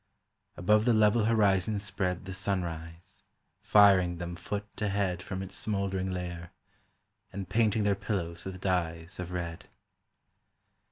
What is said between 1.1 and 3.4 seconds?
horizon spread The sunrise,